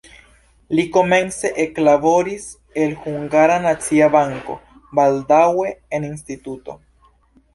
Li 0.77 0.83
komence 0.93 1.49
eklaboris 1.63 2.47
en 2.85 2.95
Hungara 3.03 3.59
Nacia 3.67 4.09
Banko, 4.15 4.57
baldaŭe 5.01 5.69
en 5.99 6.09
instituto. 6.11 6.79